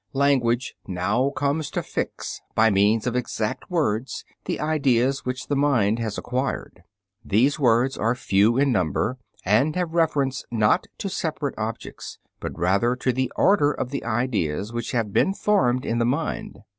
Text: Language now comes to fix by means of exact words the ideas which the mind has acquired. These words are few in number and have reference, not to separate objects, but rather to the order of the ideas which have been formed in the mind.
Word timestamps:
Language 0.13 0.73
now 0.87 1.29
comes 1.29 1.69
to 1.69 1.83
fix 1.83 2.41
by 2.55 2.71
means 2.71 3.05
of 3.05 3.15
exact 3.15 3.69
words 3.69 4.25
the 4.45 4.59
ideas 4.59 5.25
which 5.25 5.45
the 5.45 5.55
mind 5.55 5.99
has 5.99 6.17
acquired. 6.17 6.81
These 7.23 7.59
words 7.59 7.99
are 7.99 8.15
few 8.15 8.57
in 8.57 8.71
number 8.71 9.19
and 9.45 9.75
have 9.75 9.93
reference, 9.93 10.43
not 10.49 10.87
to 10.97 11.07
separate 11.07 11.53
objects, 11.55 12.17
but 12.39 12.57
rather 12.57 12.95
to 12.95 13.13
the 13.13 13.31
order 13.35 13.71
of 13.71 13.91
the 13.91 14.03
ideas 14.03 14.73
which 14.73 14.91
have 14.93 15.13
been 15.13 15.35
formed 15.35 15.85
in 15.85 15.99
the 15.99 16.05
mind. 16.05 16.61